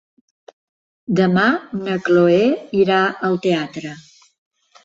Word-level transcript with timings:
Demà 1.19 1.43
na 1.83 1.97
Chloé 2.07 2.41
irà 2.85 2.99
al 3.29 3.41
teatre. 3.45 3.93